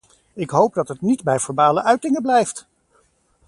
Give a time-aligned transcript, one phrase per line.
[0.33, 2.67] Ik hoop dat het niet bij verbale uitingen blijft!